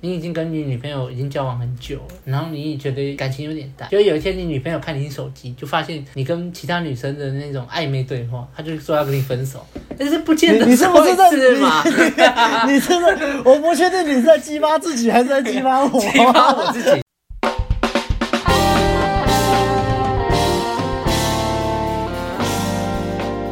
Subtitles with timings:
[0.00, 9.66] 你已经跟你女朋友已经交往很久了，然后你也觉得感情有点淡，就有一天你女朋友看你手机，就发现你跟其他女生的那种暧昧对话，她就说要跟你分手，
[9.98, 11.28] 但是不见得你是不是在？
[12.68, 16.90] 你 真的，我不确定你是在激发自己还是在激发我，激发我自己。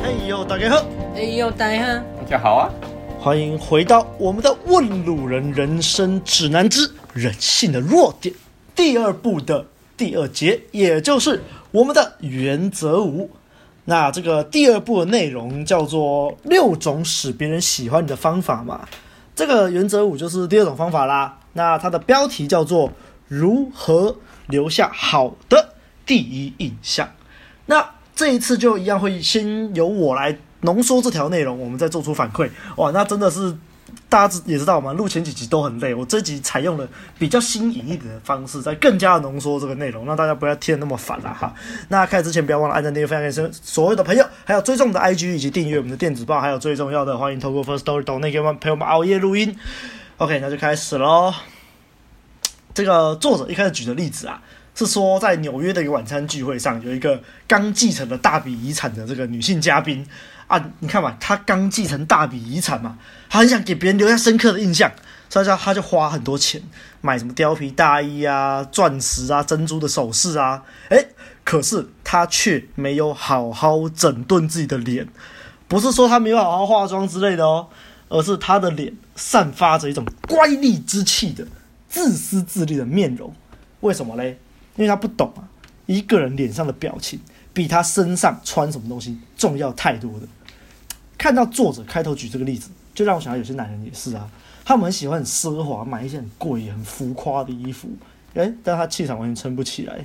[0.01, 0.87] 嘿呦，大家好，
[1.17, 2.71] 哎呦，大家好，大家好啊。
[3.27, 8.33] 欢迎回到我们的《问路人人生指南之人性的弱点》
[8.77, 11.43] 第二部的第二节，也就是
[11.73, 13.29] 我们的原则五。
[13.87, 18.87] 那这个第二部的内容叫做六种使别人喜欢你的方法嘛。
[19.35, 21.41] 这个原则五就是第二种方法啦。
[21.55, 22.93] 那它的标题叫做
[23.27, 24.15] 如何
[24.47, 25.71] 留下好的
[26.07, 27.11] 第一印象。
[27.65, 30.39] 那这一次就一样会先由我来。
[30.63, 32.51] 浓缩这条内容，我们再做出反馈。
[32.77, 33.57] 哇，那真的是
[34.09, 35.95] 大家也知道嘛，录前几集都很累。
[35.95, 36.89] 我这集采用了
[37.19, 41.55] 比较新颖一点的方式，再更加的浓缩这个内容，让大家不要听得那么烦了哈。
[41.89, 49.57] 那开始之前，不要忘了按赞、订阅、分享给所有的朋友，还有追踪我们的 IG 以及订阅我们的电子报，还有最重要的，欢迎透过 Firstory 抖内给我们陪我们熬夜录音。
[50.17, 51.33] OK，那就开始喽。
[52.75, 54.43] 这个作者一开始举的例子啊，
[54.75, 60.07] 是说在纽约的一个晚餐聚会上，有一个刚继承了大笔遗产的这个女性嘉宾。
[60.47, 64.91] 啊，你看嘛，他刚继承大笔遗产嘛，他很想给别人留下深刻的印象，
[65.29, 66.63] 所以他就花很多钱
[67.01, 71.09] 买什么貂皮大衣啊、钻石啊、珍珠的首饰啊，诶，
[71.45, 75.09] 可是他却没有好好整顿自己的脸，
[75.67, 77.69] 不是说他没有好好化妆之类的哦，
[78.09, 81.47] 而是他的脸散发着一种乖戾之气的
[81.89, 83.35] 自私自利的面容。
[83.81, 84.39] 为什么嘞？
[84.77, 85.43] 因为他不懂啊，
[85.87, 87.19] 一个人脸上的表情
[87.57, 90.29] 比他身上穿什么东西重要太多的。
[91.17, 94.31] 看到作者开头举这个例子，就让我想到有些男人也是啊，
[94.63, 97.89] 他们很喜欢很奢华，买一些很贵、很浮夸的衣服，
[98.35, 100.05] 诶，但他气场完全撑不起来。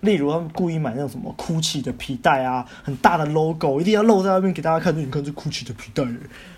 [0.00, 6.04] 例如，他们故意买那种什么 GUCCI 的皮带啊，很大的 logo，一定要露在外面给大家看，就你看这 GUCCI 的皮带，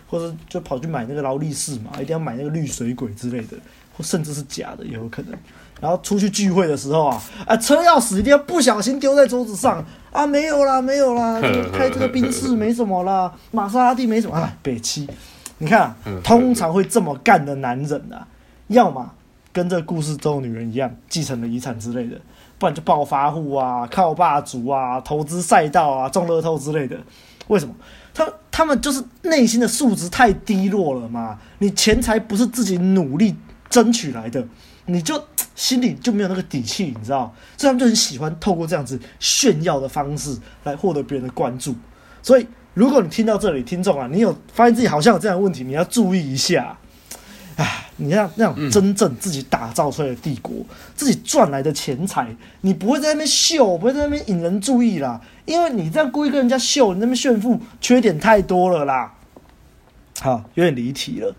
[0.08, 3.58] 或者就跑去买那个劳力士嘛，一定要买那个绿水鬼之类的，
[4.02, 5.34] 甚至是假的也有可能。
[5.80, 11.40] 然后出去聚会的时候啊，啊，车钥匙一定要不小心丢在桌子上啊，没有啦，没有啦，
[11.72, 15.08] 开这个宾士没什么啦，玛莎拉蒂没什么啊，北七，
[15.56, 18.28] 你看啊，通常会这么干的男人啊，
[18.68, 19.10] 要么
[19.54, 22.20] 跟这个故事中的女人一样，继承了遗产之类的，
[22.58, 26.98] 不然就暴发户啊，靠霸主啊，投资赛道啊，中乐透之类的。
[27.48, 27.74] 为什么？
[28.12, 33.34] 他他们就是内心的素质太低落了嘛，你钱财不是自己努力
[33.70, 34.47] 争取来的。
[34.86, 35.22] 你就
[35.54, 41.76] 心里就没有那个底气，你知道，所以他们就很喜欢透过这样子炫耀的方式来获得别人的关注。
[42.22, 46.76] 所以，如果你听到这里，听众啊，你有发现自己好像有这样的问题，你要注意一下。
[47.56, 50.54] 哎，你要那种真正自己打造出来的帝国，
[50.97, 59.14] 自己赚来的钱财，你不会在那边秀，不会在那边引人注意啦，因为你这样故意跟人家秀，你那边炫富，缺点太多了啦。
[60.20, 61.36] 好，有点离题了。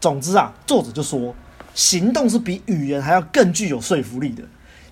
[0.00, 1.34] 总之啊，作者就说。
[1.78, 4.42] 行动是比语言还要更具有说服力的。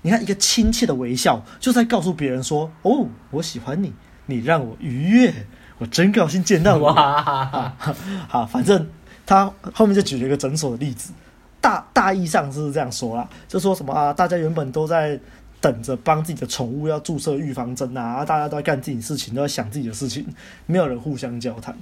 [0.03, 3.93] 你看，一个亲切的微笑，就在告诉别人说：“哦，我喜欢你，
[4.27, 5.35] 你让我愉悦，
[5.79, 7.75] 我真高兴见到你。”哇，
[8.31, 8.89] 好，反正
[9.27, 11.13] 他后面就举了一个诊所的例子，
[11.61, 15.19] 大大意上是这样说啦，就说什么啊，大家原本都在
[15.61, 20.25] 等着帮自己的宠物要注射预防针啊，大家都在干自己的事情，都在想自己的事情，
[20.67, 21.77] 没有人互相交谈。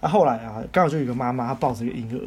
[0.00, 2.20] 啊，后来啊，刚好就有一个妈妈，她抱着一个婴儿。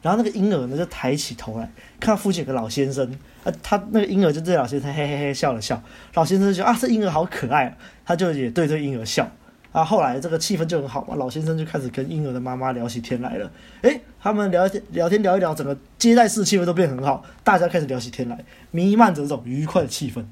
[0.00, 3.04] 然后那个婴儿呢，就抬起头来，看到附近有个老先生，
[3.42, 5.60] 啊，他那个婴儿就对老先生嘿嘿嘿笑了。
[5.60, 5.82] 笑，
[6.14, 7.76] 老先生就啊，这婴儿好可爱，
[8.06, 9.28] 他就也对这婴儿笑，
[9.72, 13.50] 啊，后来这个气氛就很好嘛，老先生就开始跟婴儿的妈妈聊起天来了，
[13.82, 18.38] 诶，他们聊天聊天聊一聊，整个接待室气氛都变很好，大家开始聊起天来，
[18.70, 20.22] 弥漫着这种愉快的气氛，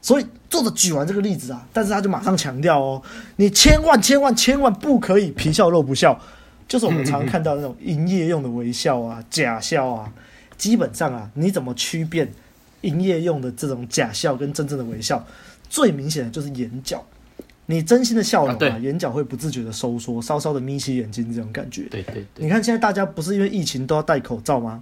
[0.00, 3.02] 所以作者举完这个例子啊，但是他就马上强调哦，
[3.36, 6.20] 你千万千万千万不可以皮笑肉不笑。
[6.70, 10.12] 就是我们常看到那种营业用的微笑啊、假笑啊，
[10.56, 12.32] 基本上啊，你怎么区辨
[12.82, 15.26] 营业用的这种假笑跟真正的微笑？
[15.68, 17.04] 最明显的就是眼角，
[17.66, 21.88] 你真心的笑容啊，眼角会不自觉的收缩，稍稍的眯起眼睛这种感觉。
[21.90, 24.80] 对对对，你看现在大家不是因为疫情都要戴口罩吗？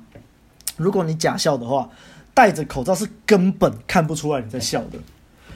[0.76, 1.88] 如果你假笑的话，
[2.34, 4.98] 戴着口罩是根本看不出来你在笑的。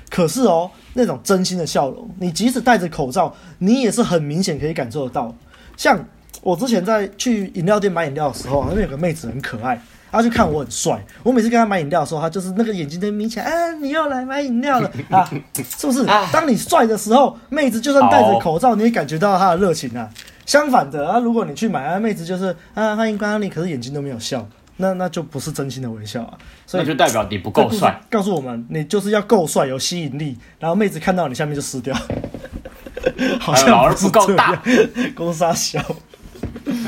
[0.08, 5.36] 可是哦，那种真心的笑容，你即使戴着口罩，你也是很明显可以感受得到，
[5.76, 6.02] 像。
[6.42, 9.80] 我之前在去饮料店买饮料的时候，那边有个妹子很可爱，
[10.10, 11.00] 她就看我很帅。
[11.22, 15.30] 我每次跟她买饮料的时候，她就是那个眼睛都眯起来，啊，你又来买饮料了 啊？
[15.78, 16.04] 是不是？
[16.32, 20.10] 当你帅的时候，妹子就算戴着口罩，你也感觉到她的热情啊。
[20.44, 24.44] 相反的啊，如果你去买啊，妹子就是啊，欢迎光临，可是眼睛都没有笑，
[24.78, 26.36] 那那就不是真心的微笑啊。
[26.66, 28.00] 所以那就代表你不够帅。
[28.10, 31.96] 告诉我们，你就是要够帅，有吸引力，然后妹子看到你下面就撕掉。
[33.38, 34.60] 好像老二不够大，
[35.14, 35.80] 公杀小。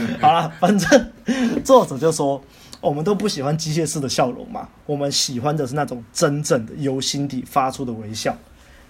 [0.21, 1.13] 好了，反正
[1.65, 2.43] 作者就说，
[2.81, 8.37] 我们都不喜欢机械式的笑容嘛，我们喜欢的是那种真正的由心底发出的微笑。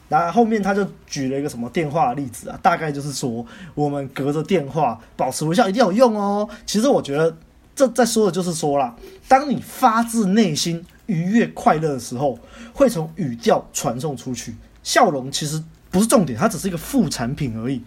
[0.08, 3.44] 然后后面他就举了一个什么电话的例子啊，大概就是说，
[3.74, 6.48] 我们隔着电话保持微笑一定有用哦。
[6.66, 7.34] 其实我觉得
[7.74, 8.94] 这在说的就是说啦，
[9.26, 12.38] 当你发自内心愉悦快乐的时候，
[12.74, 14.54] 会从语调传送出去。
[14.82, 17.82] 笑容其实不是重点，它只是一个副产品而已。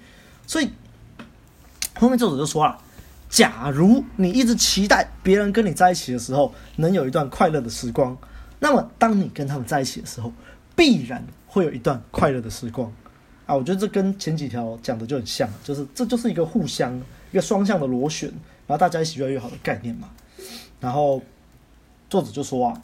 [0.47, 0.71] 所以
[1.99, 2.75] 后面作者就说了，
[3.29, 8.17] 假如你一直期待别人跟你在一起的时候能有一段快乐的时光，
[8.59, 10.31] 那么当你跟他们在一起的时候，
[10.75, 11.23] 必然。
[11.49, 12.91] 会有一段快乐的时光
[13.47, 13.55] 啊！
[13.55, 16.95] 我觉得这跟前几条讲的就很像，就是这就是一个互相、
[17.31, 18.29] 一个双向的螺旋，
[18.67, 20.09] 然后大家一起越来越好的概念嘛。
[20.79, 21.19] 然后
[22.09, 22.81] 作者就说啊，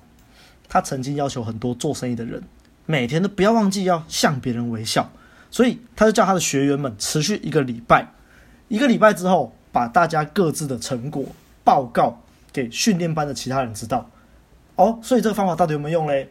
[0.67, 2.41] 他曾经要求很多做生意的人
[2.87, 5.11] 每天都不要忘记要向别人微笑，
[5.51, 8.13] 所以他就叫他的学员们持续一个礼拜，
[8.69, 11.25] 一个礼拜之后把大家各自的成果
[11.65, 12.17] 报告
[12.53, 14.09] 给训练班的其他人知道。
[14.77, 16.29] 哦，所以这个方法到底有没有用嘞？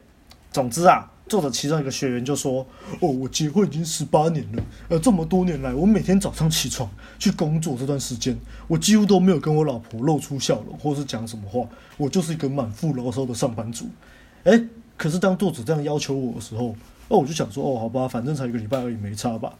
[0.51, 1.11] 总之啊。
[1.29, 2.67] 作者其中一个学员就说
[3.01, 8.37] ：“哦，我结婚已经十八年了，呃，这么多年来，我每天早上起床去工作这段时间，
[8.67, 11.67] 我几乎都没有跟我老婆露出笑容，或是讲什么话，
[11.97, 13.87] 我就是一个满腹牢骚的上班族。
[14.43, 14.67] 诶，
[14.99, 16.75] 可是当作者这样要求我的时候，
[17.09, 19.55] 哦，我就想说，哦，好吧，反正才一个礼拜而已，没差吧。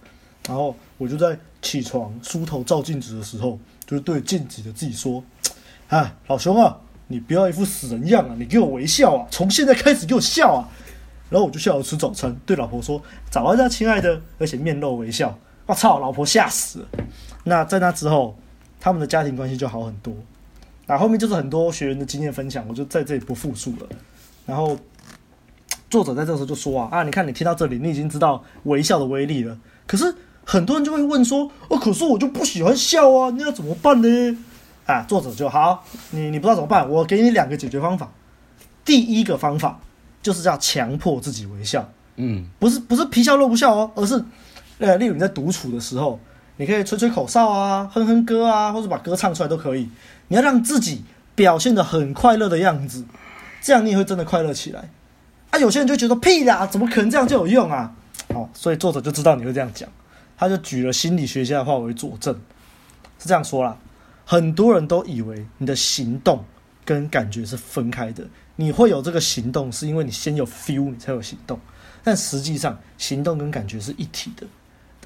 [0.47, 5.23] 然后我就在起床梳头照镜子的时候，就是对镜子的自己说：，
[5.89, 6.77] 啊，老兄啊，
[7.09, 10.69] 你不要一副死人样啊，你给我微笑啊，从现在开始给我笑啊。”
[11.31, 15.39] 然后我就笑着吃早餐，对老婆说：“早安，亲爱的。”而且面露微笑。
[15.65, 16.89] 我操，老婆吓死了。
[17.45, 18.37] 那在那之后，
[18.79, 20.13] 他们的家庭关系就好很多。
[20.87, 23.87] 那后面就是很多学员的经验分享，我就在这里不复述了。
[24.45, 24.77] 然后
[25.89, 29.57] 作者在这时候就说：“啊啊，你看你听到这里，你已经知道微笑的威力了。
[29.87, 34.39] 可是很多人就会问说：‘哦，可是我就不喜欢笑啊，那要怎么办呢？’
[34.87, 36.89] 啊，作者就好，你你不知道怎么办？
[36.89, 38.11] 我给你两个解决方法。
[38.85, 39.81] 第一个方法。”
[40.23, 44.25] 就是要强迫自己微笑，嗯，不是不是皮笑肉不笑哦，而是，
[44.79, 46.17] 呃，例如你在独处的时候，
[46.59, 49.89] 你可以吹吹口哨啊，哼哼歌啊，或者把歌唱出来都可以。
[50.29, 51.03] 你要让自己
[51.35, 53.05] 表现的很快乐的样子，
[53.61, 54.89] 这样你也会真的快乐起来。
[55.51, 57.93] 啊，有些人就觉得屁啦，怎么可能这样就有用啊？
[58.33, 59.89] 好，所以作者就知道你会这样讲，
[60.37, 62.35] 他就举了心理学家的话为佐证，
[63.19, 63.77] 是这样说啦。
[64.25, 66.45] 很多人都以为你的行动
[66.85, 68.25] 跟感觉是分开的。
[68.57, 71.59] 你会有这个行动，是因为你先有 feel，你才有行动。
[72.05, 74.47] 但实际上，行动跟感觉是一体的。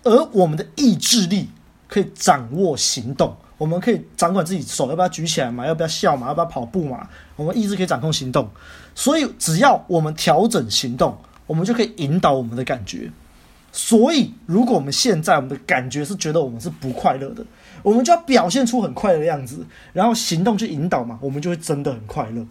[0.02, 1.48] 而我们的意志力
[1.88, 7.08] 可以掌握行动，我们可以掌管自己手要不要举起来嘛，要不要笑嘛，要不要跑步嘛。
[7.36, 8.48] 我们意志可以掌控行动，
[8.94, 13.10] 所以只要我们调整行动，我们就可以引导我们的感觉。
[13.78, 17.44] 所以，如果我们现在我们的感觉是觉得我们是不快乐的，
[17.82, 19.62] 我们就要表现出很快乐的样子，
[19.92, 22.46] 然后行动去引导嘛，我们就会真的很快乐。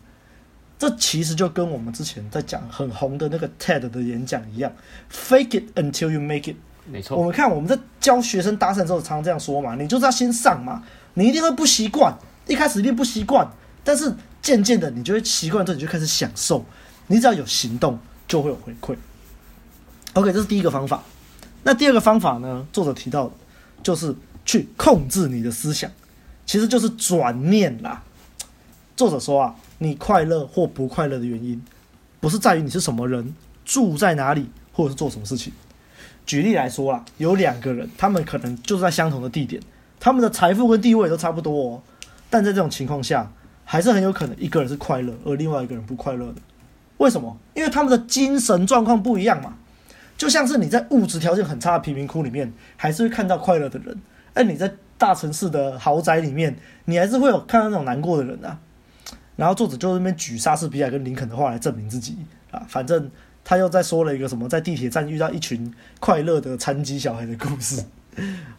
[0.77, 4.72] 这其实就跟我们之前在讲很红的那个 TED 的演讲一样
[5.12, 6.57] ，Fake it until you make it。
[6.86, 7.18] 没错。
[7.18, 10.83] 我们看我们在教学生搭讪的时候，常常这样说嘛，你就是要先上嘛，
[11.16, 13.50] 你一定会不习惯，一开始一定不习惯，
[13.83, 14.13] 但是
[14.44, 16.63] 渐渐的你就会习惯之后，你就开始享受。
[17.07, 18.96] 你只要有行动，就会有回馈。
[20.13, 21.03] OK，这是第一个方法。
[21.65, 22.65] 那第二个方法呢？
[22.72, 23.34] 作者提到的，
[23.84, 25.91] 就是去控制你的思想，
[26.45, 28.01] 其实就是转念啦。
[28.95, 29.55] 作者说啊。
[29.77, 31.62] 你快乐或不快乐的原因，
[32.22, 35.51] 不是在于你是什么人，住在哪里，或者是做什么事情。
[36.25, 39.62] 举例来说啦，有两个人，他们可能就是在相同的地点，
[40.00, 41.81] 他们的财富跟地位都差不多哦，
[42.29, 43.29] 但在这种情况下，
[43.65, 46.36] 还是很有可能一个人是快乐，而另外一个人不快乐的。
[47.00, 47.38] 为什么？
[47.53, 49.55] 因为他们的精神状况不一样嘛。
[50.17, 53.93] 就像是你在物质条件很差的贫民窟里面，还是会看到快乐的人；
[54.34, 56.55] 而你在大城市的豪宅里面，
[56.86, 58.57] 你还是会有看到那种难过的人啊。
[59.36, 62.15] 然后作者就那边举莎士比亚跟林肯的话来证明自己
[62.51, 63.12] 啊，反正
[63.43, 67.84] 他又在说了一个什么在地铁站遇到一群快乐的残疾小孩的故事。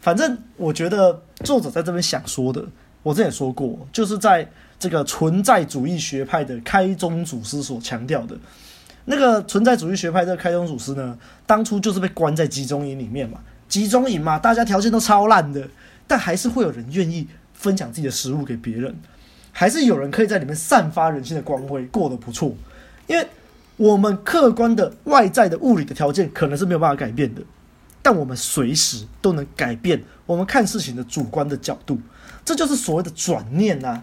[0.01, 2.63] 反正我觉得作者在这边想说的，
[3.03, 4.47] 我之前说过，就是在
[4.79, 8.37] 这个存在主义学派的开宗祖师所强调的，
[9.07, 15.67] 那个存在主义学派的开宗祖师呢，当初就是被关在集中营里面嘛，集中营嘛，大家条件都超烂的，
[16.07, 18.95] 但还是会有人愿意分享自己的食物给别人。
[19.53, 22.55] 还是有人可以在里面散发人性的光辉，过得不错。
[23.07, 23.27] 因为
[23.79, 27.41] 我们客观的外在的物理的条件可能是没有办法改变的，
[28.03, 31.99] 但我们随时都能改变我们看事情的主观的角度。
[32.45, 34.03] 这就是所谓的转念呐。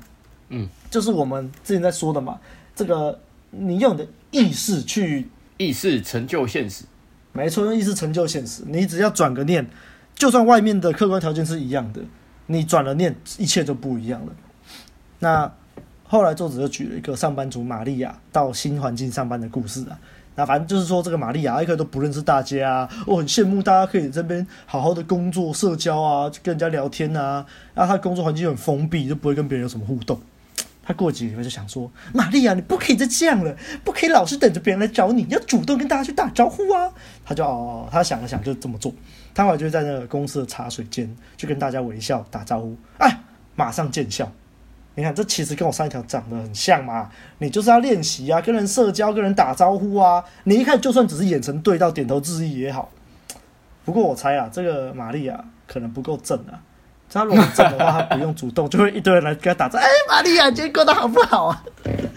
[0.49, 2.39] 嗯，就是我们之前在说的嘛，
[2.75, 3.19] 这个
[3.55, 6.85] 你用你的意识去，意识成就现实，
[7.31, 8.63] 没错，用意识成就现实。
[8.65, 9.67] 你只要转个念，
[10.15, 12.01] 就算外面的客观条件是一样的，
[12.47, 14.33] 你转了念，一切就不一样了。
[15.19, 15.51] 那
[16.03, 19.99] 后来作者就举了一个上班族玛利亚到新环境上班的故事啊。
[20.35, 27.45] 那反正就是说，这个玛利亚一开始都不认识大家啊，我很羡慕大家可以这边好好的工作、社交啊，跟人家聊天啊。
[27.75, 30.19] 然后他工作环境很封闭，就不会跟别人有什么互动。
[30.85, 36.91] 他过几天就想说：“玛丽亚，你不可以再这样了，不可以老是等着别人来找你，要主动跟大家去打招呼啊。”
[37.23, 38.93] 他就哦，他想了想，就这么做。
[39.33, 43.17] 他后来就在那个公司的茶水间，就跟大家微笑打招呼，哎，
[43.55, 44.29] 马上见效。
[44.95, 47.09] 你看，这其实跟我上一条长得很像嘛。
[47.39, 50.23] 你就是要练习啊，跟人社交，跟人打招呼啊。
[50.43, 52.91] 你一看，就算只是眼神对到、点头致意也好。
[53.85, 56.61] 不过我猜啊，这个玛丽亚可能不够正啊。
[57.13, 59.85] 他如果正的话，他不用主动，就会一堆人来跟他打招呼。
[59.85, 61.63] 哎，玛利亚，今天过得好不好啊？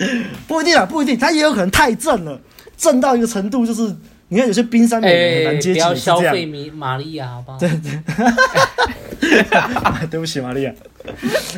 [0.48, 2.40] 不一定啊，不一定，他也有可能太正了，
[2.76, 3.94] 正到一个程度，就是
[4.28, 7.58] 你看有些冰山美人很难接近，不要消费米玛利亚，好不好？
[7.58, 8.00] 对对。
[10.10, 10.72] 对不起，玛利亚。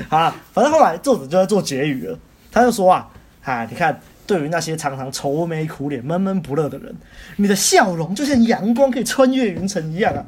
[0.09, 2.19] 好，反正后来作者就在做结语了。
[2.51, 3.09] 他就说啊，
[3.45, 6.95] 啊，你看，对于那些常常愁眉苦脸、闷闷不乐的人，
[7.37, 10.25] 你的笑容就像阳光可以穿越云层一样啊。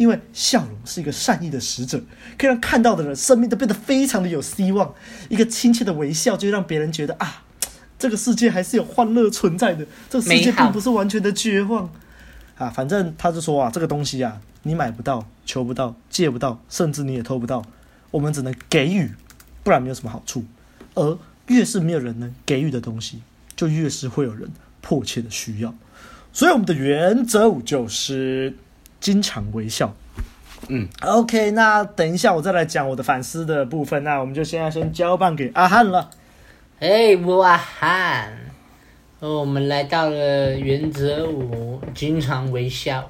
[0.00, 2.02] 因为笑容是一个善意的使者，
[2.38, 4.94] 可以让看到的人生命都变得非常的有希望。
[5.28, 7.42] 一个亲切的微笑，就让别人觉得啊，
[7.98, 9.86] 这个世界还是有欢乐存在的。
[10.08, 11.92] 这个世界并不是完全的绝望
[12.56, 12.70] 啊。
[12.70, 17.62] 反正他就说啊，这个东西啊，你买不到、求不到、借不到，甚至你也偷不到。
[18.10, 19.10] 我们只能给予，
[19.62, 20.42] 不然没有什么好处。
[20.94, 23.20] 而越是没有人能给予的东西，
[23.54, 25.74] 就越是会有人迫切的需要。
[26.32, 28.56] 所以我们的原则就是
[29.00, 29.94] 经常微笑。
[30.68, 34.04] 嗯，OK，那等一下我再来讲我的反思的部分。
[34.04, 36.10] 那我们就现在先交棒给阿汉了。
[36.78, 38.32] 哎，我阿汉，
[39.18, 43.08] 我们来到了原则五，经常微笑。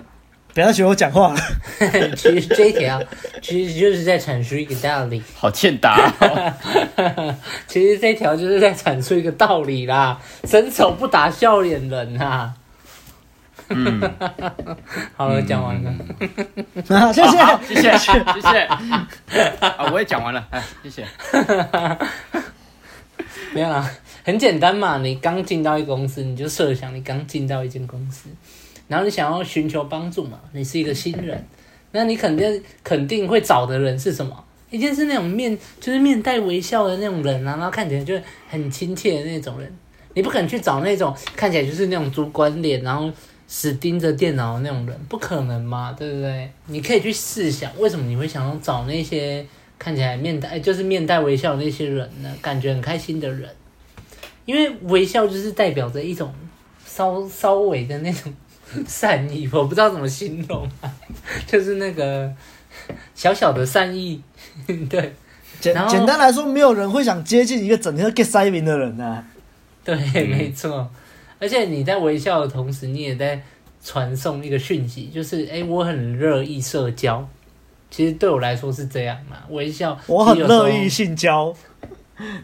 [0.52, 1.35] 不要学我讲话。
[2.16, 3.00] 其实这一条
[3.40, 5.23] 其实就是在阐述一个道理。
[5.35, 7.35] 好欠打哦。
[7.68, 12.54] 其实这条就是在阐述一个道理啦，伸手不打笑脸人啊。
[13.71, 14.00] 嗯。
[15.17, 15.95] 好了，讲完了。
[17.12, 17.39] 谢谢，
[17.75, 18.59] 谢谢，谢谢。
[19.67, 21.07] 啊，我也讲完了，哎，谢谢。
[23.53, 23.91] 没有啦，
[24.25, 24.99] 很简单嘛。
[24.99, 28.29] 你刚进到一个公司，你就设想你刚进到一间公司。
[28.87, 30.39] 然后你想要寻求帮助嘛？
[30.53, 31.45] 你是一个新人，
[31.93, 34.45] 那你肯定肯定会找的人是什么？
[34.71, 38.15] 一定是那种面就是面带微笑的那种人啊，然后看起来就
[38.49, 39.73] 很亲切的那种人。
[40.15, 43.11] 你不可能去找那种看起来就是那种主管脸，然后
[43.52, 46.49] 死盯着电脑的那种人，不可能嘛，对不对？
[46.66, 49.45] 你可以去试想，为什么你会想要找那些
[49.76, 52.33] 看起来面带就是面带微笑的那些人呢？
[52.40, 53.50] 感觉很开心的人，
[54.45, 56.33] 因为微笑就是代表着一种
[56.87, 58.33] 稍稍微的那种。
[58.87, 60.95] 善意，我不知道怎么形容啊，
[61.45, 62.33] 就是那个
[63.16, 64.23] 小小的善意，
[64.88, 65.12] 对。
[65.59, 69.26] 简简单来说，没有人会想接近一个整天都 get 塞明的人啊。
[69.83, 70.88] 对，没错。
[71.40, 73.42] 而且你在微笑的同时，你也在
[73.82, 77.26] 传送一个讯息，就是哎、欸，我很乐意社交。
[77.90, 79.99] 其实对我来说是这样嘛，微笑。
[80.06, 81.52] 我很乐意性交。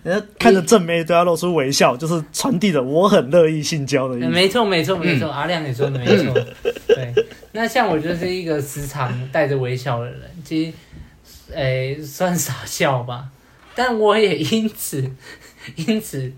[0.03, 4.27] 人家看着正妹都要露出微笑，就是传递着我很乐意性交的意思。
[4.29, 5.29] 没错，没错，没错。
[5.29, 6.33] 阿亮也说的没错。
[6.89, 7.13] 对，
[7.53, 10.73] 那像我就是一个时常带着微笑的人，其实，
[11.53, 13.29] 诶、欸，算傻笑吧。
[13.75, 15.11] 但我也因此，
[15.77, 16.33] 因此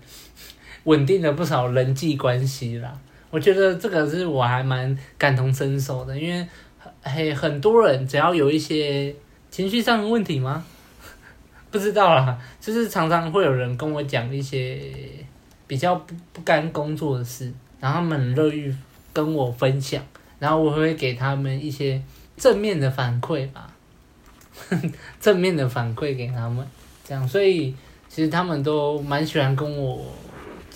[0.85, 2.97] 稳定了不少人际关系啦。
[3.29, 6.47] 我觉得这个是我还蛮感同身受的，因为
[7.03, 9.15] 嘿，很多人只要有一些
[9.51, 10.65] 情绪上的问题吗？
[11.69, 14.81] 不知道啦，就是常常会有人跟我讲一些
[15.67, 18.75] 比较不不甘工作的事，然后他们很乐意
[19.13, 20.03] 跟我分享，
[20.39, 22.01] 然后我会给他们一些
[22.35, 23.71] 正面的反馈吧，
[25.21, 26.65] 正面的反馈给他们，
[27.03, 27.75] 这样，所以
[28.07, 30.03] 其实他们都蛮喜欢跟我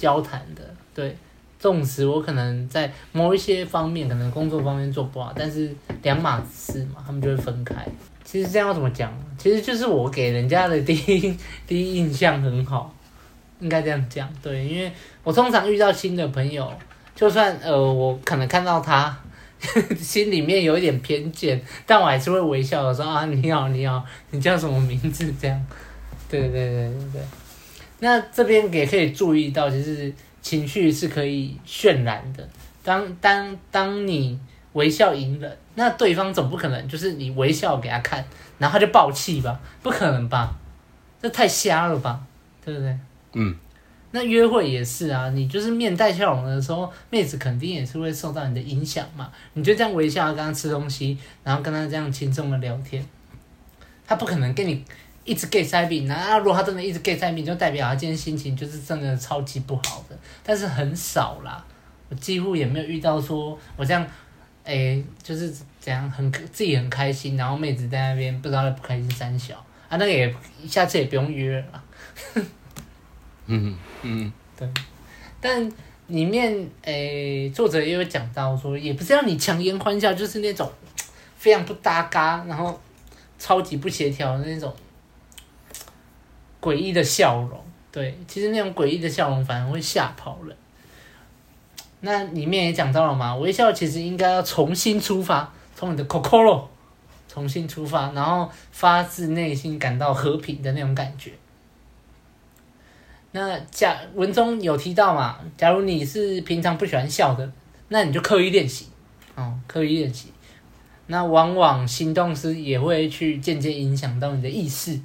[0.04, 0.62] 交谈的，
[0.94, 1.16] 对，
[1.58, 7.74] 纵使我可能在某一些方面，可能工作方面做不好，但是两码事嘛，他们就会分开。
[8.26, 9.14] 其实这样要怎么讲？
[9.38, 12.94] 其实就是我给人家的第一 第一印象很好，
[13.62, 14.28] 应该这样讲。
[14.42, 14.92] 对，因为
[15.24, 16.70] 我通常遇到新的朋友，
[17.16, 19.18] 就算呃我可能看到他
[19.98, 25.34] 心里面有一点偏见，但我还是会微笑的说啊，你好你好，你叫什么名字？
[25.40, 25.66] 这样，
[26.30, 27.22] 对对对对对。
[28.04, 32.48] 那这边也可以注意到，其实情绪是可以渲染的。
[32.84, 34.38] 当当当你。
[34.74, 38.26] 微笑隐忍，那对方总不可能就是你微笑给他看，
[38.58, 39.60] 然后他就爆气吧？
[39.84, 40.52] 不可能吧？
[41.22, 42.20] 这太瞎了吧？
[42.66, 42.98] 对不对？
[43.34, 43.56] 嗯，
[44.10, 49.32] 那约会也是啊，你就是面带笑容的时候，妹子肯定也是会受到你的影响嘛。
[49.54, 53.06] 你就这样微笑跟她吃东西，然后跟她这样轻松的聊天，
[54.08, 54.84] 她不可能跟你
[55.26, 56.38] 一直 gay 塞饼那。
[56.40, 60.18] 如果他真的一直 gay 塞饼，就代表他今天心情就是真的超级不好的。
[60.44, 61.64] 但是很少啦，
[62.10, 64.04] 我几乎也没有遇到说我这样，
[64.64, 65.50] 哎、欸，就是
[65.80, 69.56] 怎样很自己很开心，然后妹子在那边不知道不开心三小
[69.90, 70.34] 啊，那个也
[70.68, 71.84] 下次也不用约了。
[73.46, 74.68] 嗯嗯，对，
[75.42, 75.70] 但
[76.08, 76.54] 里面
[76.84, 80.72] 诶、欸，作者也有讲到说，也不是让你强颜欢笑，就是那种
[81.36, 82.80] 非常不搭嘎，然后
[83.38, 84.74] 超级不协调的那种
[86.64, 87.60] 诡异的笑容。
[87.92, 90.56] 对，其实那种诡异的笑容反而会吓跑人。
[92.00, 96.64] 那里面也讲到了嘛，微笑其实应该要重新出发，从你的 Kokoro
[97.28, 101.32] 重新出发，然后发自内心感到和平的那种感觉。
[103.32, 105.40] 那假文中有提到嘛？
[105.58, 107.52] 假如你是平常不喜欢笑的，
[107.88, 108.88] 那你就刻意练习，
[109.36, 110.30] 哦，刻意练习。
[111.08, 115.00] 那往往行动时也会去渐渐影响到你的意识。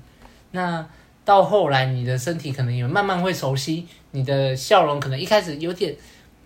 [0.51, 0.87] 那
[1.29, 5.95] 到后来，你的身体可能也慢慢会熟悉你的笑容，可能一开始有点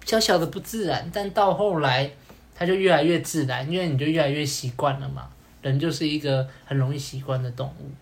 [0.05, 2.11] 小小的不自然，但到后来
[2.53, 5.29] 它就越来越自然，因为你就越来越习惯了嘛。
[5.63, 7.93] 人就是一个很容易习惯的动物。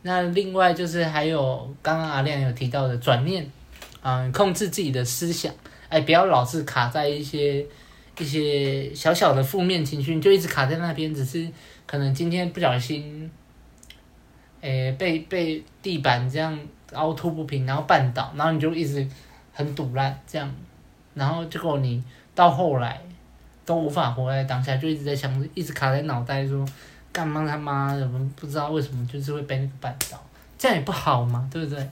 [0.00, 3.46] 那另外就是还有刚刚阿亮有提到的转念，
[4.00, 5.52] 嗯，控制自己的思想，
[5.90, 7.62] 哎，不要老是卡在一些
[8.18, 11.46] 一些小小的负面情绪，你就一直卡在那边，只是
[11.86, 13.30] 可能今天不小心，
[14.62, 16.58] 哎，被被地板这样
[16.94, 19.06] 凹凸不平，然后绊倒，然后你就一直
[19.52, 20.50] 很堵烂这样，
[21.12, 22.02] 然后结果你
[22.34, 22.98] 到后来
[23.66, 26.66] 都无法活在当下，就一直在想，一直卡在脑袋说。
[27.14, 30.18] 干嘛他妈的，我们不知道为什么就是会被那个绊倒，
[30.56, 31.90] 这样也不好嘛，对不对？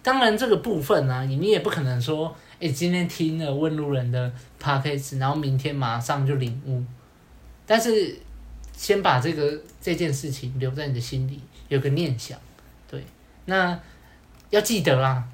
[0.00, 2.28] 当然这个部分呢、啊，你也不可能说，
[2.60, 6.80] 哎、欸，今天听了问路人的 podcast，然后明天马上就领悟。
[7.66, 8.16] 但是
[8.72, 12.38] 先把这个这件事情留在你的心里，有个念想，
[12.86, 13.02] 对。
[13.46, 13.80] 那
[14.50, 15.24] 要记得啦，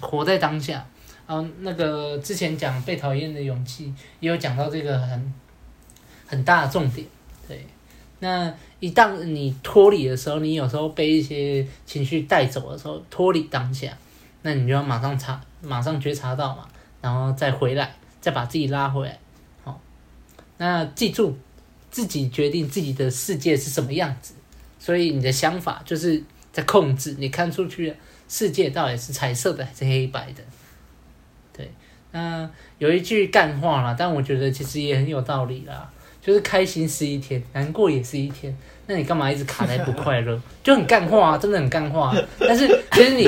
[0.00, 0.86] 活在当下。
[1.26, 5.34] 然后那个之前讲被讨厌的勇气，也有讲到这个很
[6.26, 7.06] 很大的重点，
[7.48, 7.66] 对。
[8.20, 13.96] 那一旦你脱离的时候，你有时候被一些情绪带走的时候，脱离当下，
[14.42, 16.68] 那你就要马上察，马上觉察到嘛，
[17.00, 19.18] 然后再回来，再把自己拉回来。
[19.62, 19.80] 好，
[20.58, 21.36] 那记住，
[21.90, 24.34] 自己决定自己的世界是什么样子，
[24.84, 27.94] 所以你的想法就是在控制你看出去
[28.28, 30.42] 世界到底是彩色的还是黑白的。
[31.56, 31.72] 对，
[32.12, 35.90] 那有一句干话啦，但我觉得其实也很有道理啦。
[36.20, 38.54] 就是开心是一天，难过也是一天。
[38.86, 40.38] 那你干嘛一直卡在不快乐？
[40.62, 42.22] 就很干话啊，真的很干话啊。
[42.38, 43.26] 但是其实你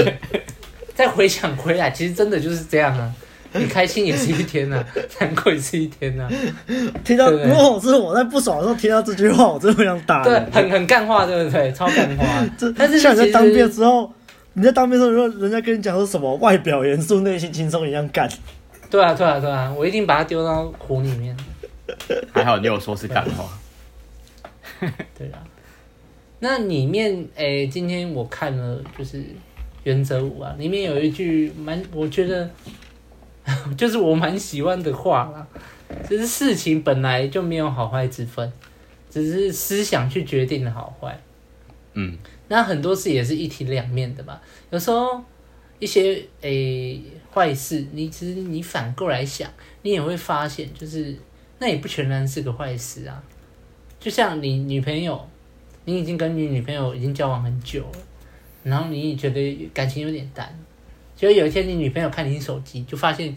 [0.94, 3.14] 再回想回来，其实真的就是这样啊。
[3.52, 4.84] 你开心也是一天啊，
[5.20, 6.28] 难过也是一天啊。
[7.04, 10.22] 听到如果是我在不爽的时候听到这句话，我真的会想打。
[10.22, 11.72] 对，很很干话，对不对？
[11.72, 12.24] 超干话。
[12.76, 14.12] 但是像你在当兵的时候，
[14.54, 18.28] 你在当兵的时候，人家跟你讲说什么外表严肃，内心轻松一样干。
[18.90, 21.36] 对啊，对啊，对啊，我一定把它丢到湖里面。
[22.32, 23.44] 还好你有说是干话，
[25.16, 25.38] 对啊。
[26.40, 29.18] 那里面诶、欸，今天我看了就是
[29.84, 32.50] 《原则五》啊，里面有一句蛮，我觉得
[33.78, 35.46] 就是我蛮喜欢的话啦，
[36.08, 38.52] 就是事情本来就没有好坏之分，
[39.08, 41.18] 只是思想去决定的好坏。
[41.94, 45.22] 嗯，那很多事也是一体两面的嘛，有时候
[45.78, 49.50] 一些诶坏、欸、事，你其实你反过来想，
[49.82, 51.16] 你也会发现就是。
[51.58, 53.22] 那也不全然是个坏事啊，
[53.98, 55.26] 就像你女朋友，
[55.86, 57.98] 你已经跟你女朋友已经交往很久了，
[58.62, 60.54] 然后你也觉得感情有点淡，
[61.16, 63.34] 结果有一天你女朋友看你手机，就发现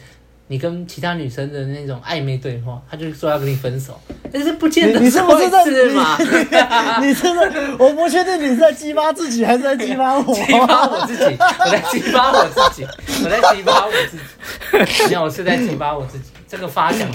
[0.47, 3.99] 你跟其他女生的那种暧昧对话，她就说要跟你分手，
[4.31, 6.17] 但是不见得你 是坏事嘛。
[7.01, 12.87] 你真的，我不确定你是在激发自己还是在激发我，激发我自己，我在激发我自己，
[13.23, 16.25] 我在激发我自己，没有，我是在激发我自己。
[16.47, 17.07] 这个发想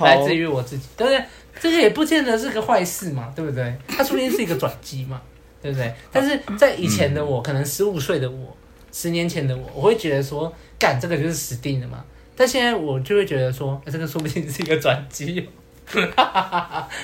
[0.00, 1.24] 来自于我自己，对不对？
[1.60, 3.72] 这个也不见得是个坏事嘛，对不对？
[3.86, 5.20] 它说不定是一个转机嘛，
[5.62, 5.94] 对不对？
[6.10, 8.56] 但是在以前的我，可能十五岁的我，
[8.92, 12.04] 十年前的我，我会觉得说，干这个就是死定了嘛。
[12.36, 15.48] 但现在我就会觉得说，这个说不定是一个转机。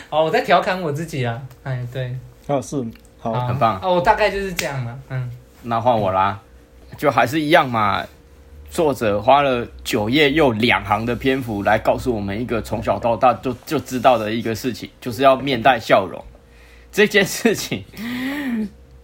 [0.08, 2.84] 好，我在调侃我自己啊，哎，对，哦，是，
[3.18, 3.80] 好，好很棒。
[3.82, 5.30] 哦，我大概就是这样嘛，嗯，
[5.62, 6.40] 那换我啦，
[6.96, 8.04] 就还是一样嘛。
[8.68, 16.22] 作者花了九页又两行的篇幅来告诉我们一个从小到大就就知道的一个事情，就是要面带笑容。
[16.90, 17.84] 这件事情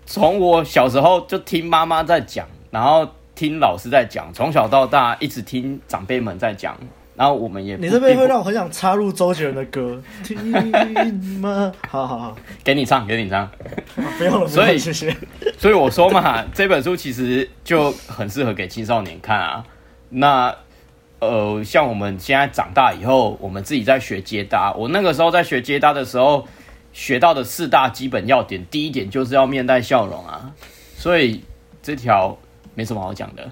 [0.04, 6.76] 从我小时候就听妈妈在讲，然后听老师在讲，从小到大一直听长辈们在讲。
[7.14, 10.42] 然后我们也，你这边会让我很想插入周杰伦的歌，听
[11.40, 11.70] 吗？
[11.86, 13.48] 好好好，给你唱，给你唱，
[14.16, 15.14] 不用了，所以谢谢。
[15.58, 19.62] 所以我说嘛，这本书其实就很适合给青少年看啊。
[20.08, 20.56] 那
[21.18, 24.72] 呃，像我们现在长大以后，我们自己在学接搭。
[24.72, 26.48] 我那个时候在学接搭的时候，
[26.94, 30.50] 学到的四大基本要点，第一点就是要面带笑容啊。
[30.96, 31.44] 所以
[31.82, 32.38] 这条
[32.74, 33.50] 没什么好讲的，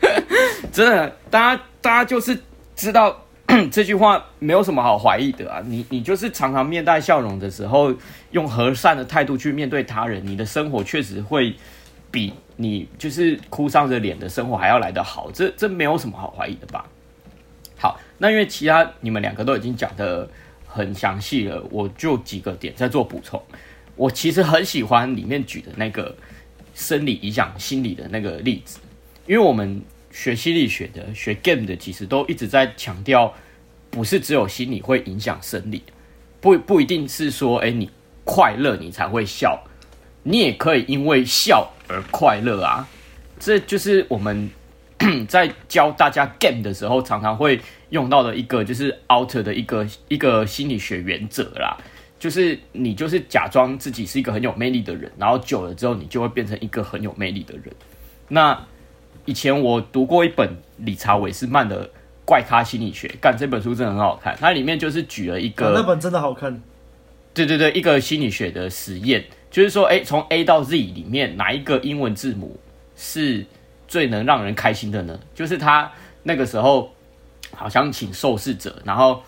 [0.72, 2.38] 真的，大家大家就是。
[2.78, 3.24] 知道
[3.72, 5.60] 这句话没有什么好怀疑的啊！
[5.66, 7.92] 你你就是常常面带笑容的时候，
[8.30, 11.52] 用和善的态度去面对他人，你的生活确实会
[12.08, 15.28] 比你就是哭丧着脸的生活还要来得好。
[15.32, 16.84] 这这没有什么好怀疑的吧？
[17.76, 20.30] 好，那因为其他你们两个都已经讲得
[20.64, 23.42] 很详细了，我就几个点再做补充。
[23.96, 26.14] 我其实很喜欢里面举的那个
[26.78, 28.78] 生理影响心理的那个例子，
[29.26, 29.82] 因为我们。
[30.10, 33.32] 学心理学的、学 game 的，其实都一直在强调，
[33.90, 35.82] 不是只有心理会影响生理，
[36.40, 37.88] 不不一定是说，哎，你
[38.24, 39.62] 快乐你才会笑，
[40.24, 42.88] 你也可以因为笑而快乐啊。
[43.38, 44.50] 这就是我们
[45.28, 47.60] 在教大家 game 的时候，常常会
[47.90, 51.76] 用到的一个，就是 outer 的一个一个心理学原则啦。
[52.18, 57.64] 就是你就是假装自己是一个很有魅力的人，然后久了之后，你就会变成一个很有魅力的人。
[58.28, 58.66] 那
[59.24, 61.86] 以前我读过一本理查韦斯曼的
[62.24, 64.36] 《怪咖心理学》，干这本书真的很好看。
[64.40, 66.60] 它里面就是举了一个，那本真的好看。
[67.34, 72.58] 对对对，一个心理学的实验，就是说，诶，从 A 到 Z 里面，哪一个英文字母
[72.96, 73.46] 是
[73.86, 75.20] 最能让人开心的呢？
[75.34, 75.92] 就是他
[76.24, 76.92] 那个时候
[77.54, 79.22] 好像请受试者，然后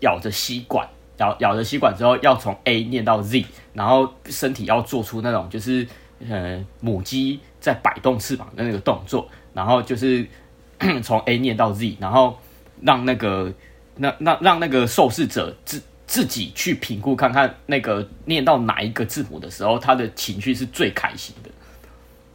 [0.00, 3.44] 咬着吸管，咬咬着吸管之后，要从 A 念到 Z，
[3.74, 5.86] 然后身体要做出那种就是
[6.28, 9.28] 呃母鸡在摆动翅膀的那个动作。
[9.54, 10.26] 然后就是
[11.04, 12.38] 从 A 念到 Z，然后
[12.80, 13.52] 让那个
[13.96, 21.50] 那那让那个受试者自自己去评估看看那个念到哪一个字母的时候，他的情绪是最开心的。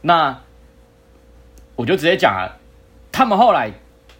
[0.01, 0.39] 那
[1.75, 2.53] 我就直接讲啊，
[3.11, 3.71] 他们后来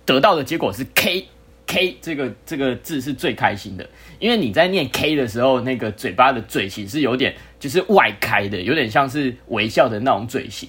[0.04, 1.28] 得到的结果是 K
[1.68, 3.88] K 这个这个字是最开心的，
[4.20, 10.68] 因为你在念 K 的时候，那个嘴巴的嘴型是有点就是外开的，有点像是微笑的那种嘴型，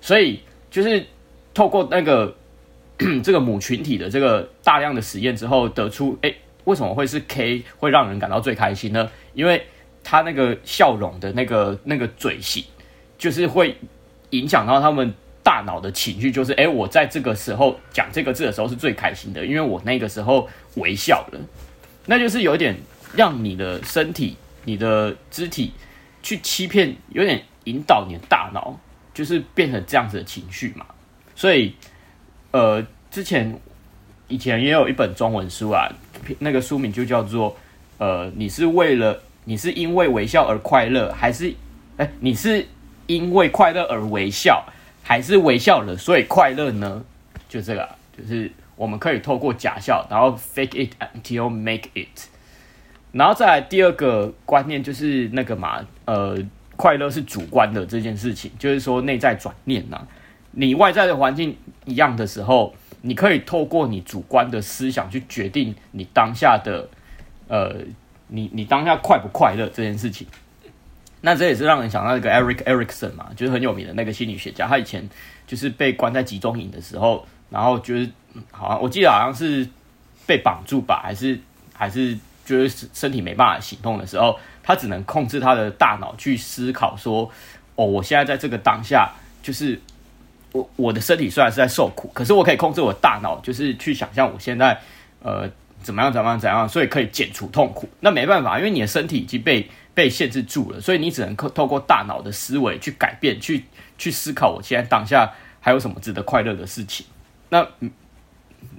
[0.00, 0.40] 所以
[0.70, 1.06] 就是。
[1.54, 2.34] 透过那个
[3.22, 9.10] 这个母群体的这个大量的实验之后，得出，哎，为什么会是 K 会让人感到最开心呢？
[9.34, 9.66] 因为
[10.02, 12.64] 他那个笑容的那个那个嘴型，
[13.18, 13.76] 就是会
[14.30, 21.40] 影响到他们大脑的情绪，就是，哎，我在这个时候讲这个字的时候是最开心的，因为我那个时候微笑了，
[22.06, 22.76] 那就是有点
[23.14, 25.72] 让你的身体、你的肢体
[26.22, 28.78] 去欺骗，有点引导你的大脑，
[29.12, 30.86] 就是变成这样子的情绪嘛。
[31.34, 31.74] 所以，
[32.52, 33.58] 呃，之前
[34.28, 35.88] 以前也有一本中文书啊，
[36.38, 37.56] 那个书名就叫做
[37.98, 41.52] “呃，你是为了你是因为微笑而快乐，还是
[41.96, 42.66] 哎，你是
[43.06, 44.64] 因为快乐而微笑，
[45.02, 47.04] 还是微笑了所以快乐呢？”
[47.48, 52.28] 就这个，就是我们可以透过假笑，然后 fake it until make it，
[53.12, 56.38] 然后再来第二个观念就是那个嘛，呃，
[56.76, 60.00] 快乐是主观的这件事情，就是说内在转念呐、
[60.52, 66.88] 你外在的环境一样的时候，你可以透过你主观的思想去决定你当下的，
[67.48, 67.76] 呃，
[68.28, 70.26] 你你当下快不快乐这件事情。
[71.22, 74.66] 那这也是让人想到一个 Eric Erikson 嘛，就是很有名的那个心理学家。
[74.68, 75.08] 他以前
[75.46, 78.10] 就是被关在集中营的时候，然后就是
[78.50, 79.66] 好像我记得好像是
[80.26, 81.38] 被绑住吧，还是
[81.72, 87.30] 还是就是身体没办法行动的时候，他只能控制他的大脑去思考说，
[87.76, 89.10] 哦，我现在在这个当下
[89.42, 89.80] 就是。
[90.54, 94.78] 我我的身体虽然是在受苦，可是我可以控制我大脑，就是去想象我现在
[95.22, 95.50] 呃
[95.82, 97.88] 怎么样怎么样怎样，所以可以减除痛苦。
[98.00, 103.64] 那没办法，因为你的身体已经被被限制住了，所以你只能透透过大脑的思维去改变，去
[103.98, 107.06] 去思考我现在当下还有什么值得快乐的事情。
[107.48, 107.66] 那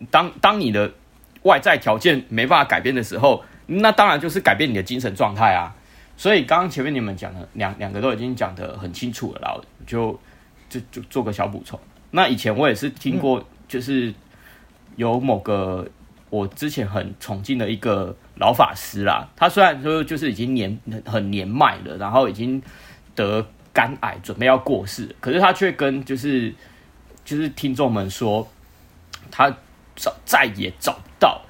[0.10, 0.92] 当当你的
[1.44, 5.76] 外在条件没办法改变的时候，那当然就是改变你的精神状态啊。
[6.16, 10.20] 所以刚刚前面你们讲的两两个都已经讲得很清楚了，然后就。
[10.70, 11.80] 就就做个小补充。
[12.10, 14.12] 那以前我也是听过，就是
[14.96, 15.88] 有某个
[16.32, 19.28] 我之前很崇敬的一个老法师啦。
[19.36, 22.62] 他虽然说就是已经年很年迈了，然后已经
[23.16, 26.54] 得肝癌，准备要过世，可是他却跟就是
[27.26, 28.48] 就是听众们说，
[29.32, 29.56] 他
[29.96, 31.42] 找再也找不到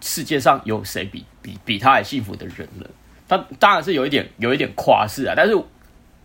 [0.00, 2.90] 世界上有谁比比比他还幸福的人了。
[3.28, 5.54] 他当然是有一点有一点夸饰啊，但是。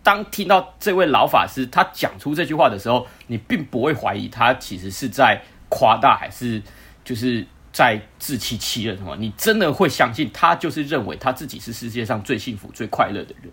[0.04, 6.62] 当听到这位老法师他讲出这句话的时候，你并不会怀疑他其实是在夸大，还是
[7.04, 7.46] 就是
[7.78, 9.16] 在自欺欺人什么？
[9.18, 13.52] 你真的会相信他就是认为他自己是世界上最幸福、最快乐的人，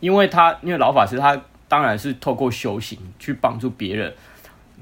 [0.00, 4.12] 因为他因为老法师他当然是透过修行去帮助别人，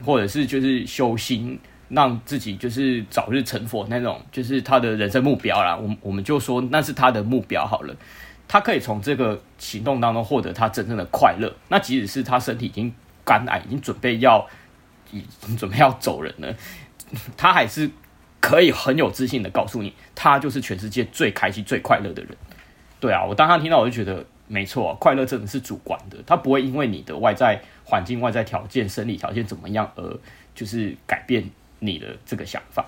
[0.05, 1.61] 或者是就是修心。
[1.91, 5.77] 让自己就是早日成佛那种，就是他的人生目标啦。
[5.77, 7.95] 我我们就说那是他的目标好了。
[8.49, 11.55] 他可以从这个行动当中获得他真正的快乐。
[11.69, 12.93] 那即使是他身体已经
[13.23, 14.45] 肝癌，已经准备要，
[15.13, 16.53] 已经准备要走人了，
[17.37, 17.89] 他还是
[18.45, 22.37] 可以很有自信的告诉你，他就是全世界最开心、最快乐的人。
[23.01, 30.19] 对啊，我当他听到我就觉得没错，快乐真的是主观的，他不会因为你的外在环境、外在条件、生理条件怎么样而
[30.55, 31.51] 就是改变。
[31.81, 32.83] 你的这个想法，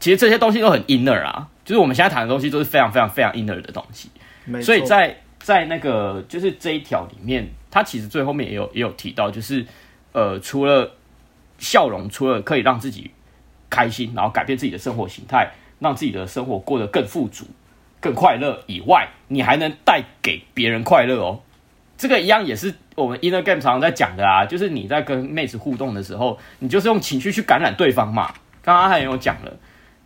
[0.00, 4.10] 其实这些东西都很 inner 啊，就是我们现在谈的东西都是非常非常非常 inner 的东西。
[4.60, 9.64] 所以在在那个就是这一条里面，他其实最后面也有也有提到，就是
[10.12, 10.90] 呃，除了
[11.58, 13.08] 笑容，除了可以让自己
[13.70, 17.46] 开心，然后改变自己的生活形态，让自己的生活过得更富足、
[18.00, 21.40] 更快乐以外，你还能带给别人快乐哦。
[21.96, 28.32] 这个一样也是我们 Inner Game 常常在讲的啊，就是你在跟妹子互动的时候，你就是用情绪去感染对方嘛。
[28.62, 29.56] 刚刚他也有讲了，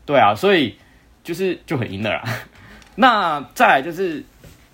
[0.05, 0.77] 对啊，所以
[1.23, 2.25] 就是就很 Inner 啊。
[2.97, 4.25] 那再来就是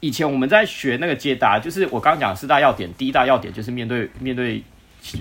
[0.00, 4.62] 以前我们在学那个接答，就是我刚刚讲四大要点，第一大要点就是面对面对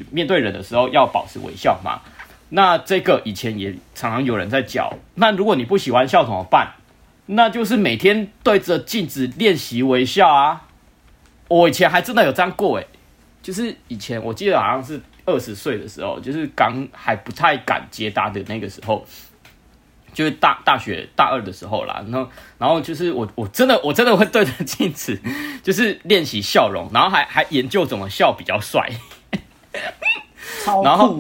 [0.10, 2.00] 面对人的时候要保持微笑嘛。
[2.50, 4.94] 那这个以前也常常有人在教。
[5.16, 6.74] 那如果你不喜欢笑怎么办？
[7.28, 10.66] 那就是每天对着镜子练习微笑啊。
[11.48, 12.88] 我以前还真的有这样过诶，
[13.42, 19.06] 就是以前我记得好像是二十岁的时候，就是刚还不太敢接搭的那个时候，
[20.14, 22.04] 就是大大学大二的时候啦。
[22.08, 25.20] 然后，然后就是我我真的我真的会对着镜子，
[25.64, 28.90] 就是练习笑容，然后还还研究怎么笑比较帅，
[30.64, 30.84] 超酷。
[30.84, 31.20] 然后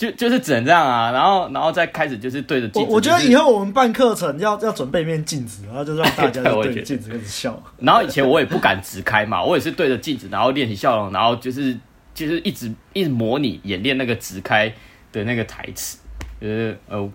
[0.00, 2.90] 就就是只能这样啊，然后然后再开始就是对着镜子。
[2.90, 7.62] 我觉得以后我们办课程要要准备一面镜子，然后就让大家 对着镜子开始笑。
[7.76, 11.76] 然后以前我也不敢直开嘛， 我也是对着镜子，然后练习笑容，然后就是
[12.14, 14.72] 就是一直一直模拟演练那个直开
[15.12, 15.98] 的那个台词，
[16.40, 17.10] 呃呃。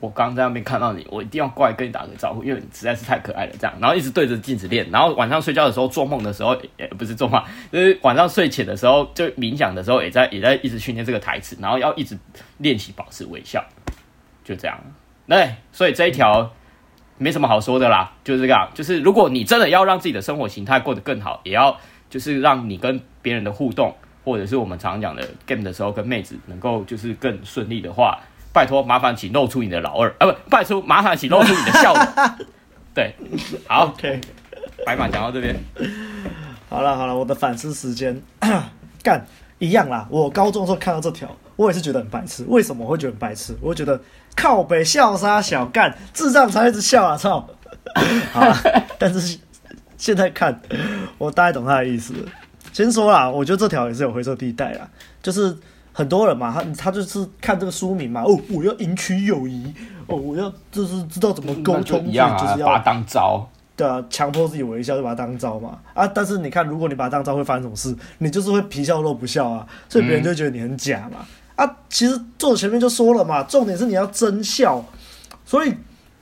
[0.00, 3.52] 我刚在那边看到你，我一定要过来跟你打个招呼，因为你实在是太可爱了。
[3.58, 12.16] 这样，然后一直对着镜子练，然后晚上睡觉的时候做梦的时候，也不是做梦，就是晚上睡前的时候，就冥想的时候，也在也在一直训练这个台词，然后要一直
[12.58, 13.64] 练习保持微笑，
[14.44, 14.78] 就这样。
[15.26, 16.48] 对，所以这一条
[17.16, 18.70] 没什么好说的啦，就是这样。
[18.74, 21.76] 就是如果你真的要让自己的生活形态过得更好，也要
[22.08, 23.92] 就是让你跟别人的互动，
[24.24, 28.16] 或者是我们常讲的 game 的时候跟妹子能够就是更顺利的话。
[28.58, 30.26] 拜托，麻烦请露出你的老二啊！
[30.26, 32.04] 不，拜托，麻烦请露出你的笑容。
[32.92, 33.14] 对，
[33.68, 34.20] 好，OK。
[34.84, 35.54] 白马讲到这边，
[36.68, 38.20] 好了好了，我的反思时间，
[39.00, 39.24] 干
[39.60, 40.08] 一样啦。
[40.10, 42.44] 我高中的时候看到这条，我也是觉得很白痴。
[42.48, 43.56] 为什么我会觉得很白痴？
[43.60, 44.00] 我会觉得
[44.34, 47.16] 靠北笑杀小干，智障才一直笑啊！
[47.16, 47.48] 操。
[48.34, 48.60] 好啦，
[48.98, 49.38] 但是
[49.96, 50.60] 现在看，
[51.16, 52.12] 我大概懂他的意思。
[52.72, 54.88] 先说啦，我觉得这条也是有灰色地带啦，
[55.22, 55.56] 就是。
[55.98, 59.74] 很多人嘛，他他就是看这个书名嘛，哦，我要赢取友谊，
[60.06, 67.92] 哦，我要就是知道怎么沟通，一样啊，就是要把它当招，对啊，强迫自己微笑就把它当招嘛，啊，但是你看，如果你把它当招，会发生什么事？
[68.18, 74.84] 你就是会皮笑肉不笑啊，所以别人就觉得你很假嘛，嗯、啊，其实作者前面就说了嘛，重点是你要真笑，
[75.44, 75.74] 所以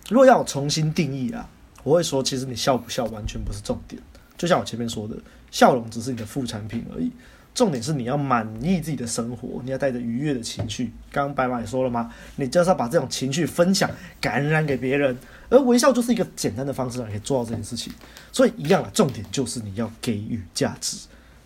[0.09, 1.47] 如果要我重新定义啊，
[1.83, 4.01] 我会说，其实你笑不笑完全不是重点，
[4.39, 5.15] 就像我前面说的，
[5.51, 7.12] 笑容只是你的副产品而已。
[7.57, 10.92] 重点是你要满意自己的生活，你要带着愉悦的情绪。
[11.11, 13.90] 刚刚白马也说了嘛，你就是要把这种情绪分享、
[14.21, 15.16] 感染给别人，
[15.49, 17.90] 而微笑就是一个简单的方式，来可以做到这件事情。
[18.31, 20.99] 所以一样啊重点就是你要给予价值，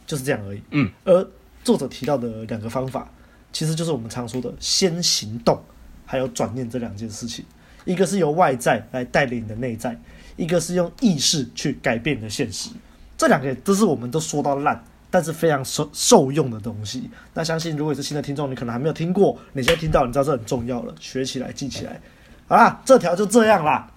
[0.04, 0.60] 就是这样而已。
[0.72, 0.90] 嗯。
[1.04, 1.24] 而
[1.62, 3.08] 作者提到的两个方法，
[3.52, 5.62] 其实就是我们常说的先行动，
[6.04, 7.44] 还有转念这两件事情。
[7.84, 9.96] 一个是由外在来带领你的内在，
[10.36, 12.70] 一个是用意识去改变你的现实。
[13.16, 14.84] 这两个都是我们都说到烂。
[15.10, 22.00] 但是非常受受用的东西，那相信如果是新的听众，你可能还没有听过，你现在听到，你知道这很重要了，学起来，记起来。
[22.46, 23.88] 好啦，这条就这样啦。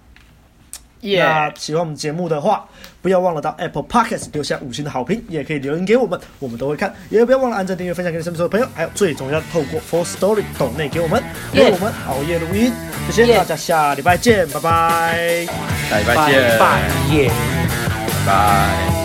[1.01, 2.65] 那喜欢我们节目的话，
[3.01, 6.95] 不要忘了到 Apple Podcast 留下五星的好评，也可以留言给我们，我们都会看。
[7.09, 11.21] 也不要忘了按赞、订阅、分享给你身边所有朋友，还有最重要的，透过 Full Story 抖内给我们，
[11.53, 12.71] 为我们熬夜录音。
[13.11, 15.45] 谢谢大家，下礼拜见，拜拜。
[15.89, 16.81] 下礼拜见，拜拜。
[18.25, 19.02] 拜。